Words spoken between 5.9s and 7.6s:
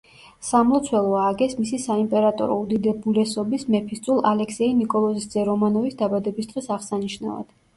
დაბადების დღის აღსანიშნავად.